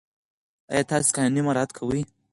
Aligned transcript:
آیا 0.71 0.83
تاسې 0.89 1.09
قانون 1.15 1.37
مراعات 1.45 1.71
کوئ؟ 1.77 2.01